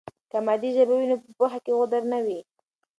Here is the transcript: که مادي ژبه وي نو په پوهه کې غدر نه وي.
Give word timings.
که 0.31 0.37
مادي 0.45 0.69
ژبه 0.75 0.93
وي 0.97 1.05
نو 1.11 1.17
په 1.23 1.29
پوهه 1.37 1.59
کې 1.65 1.71
غدر 1.79 2.03
نه 2.11 2.19
وي. 2.25 2.39